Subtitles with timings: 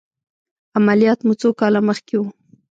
[0.77, 2.23] عملیات مو څو کاله مخکې و؟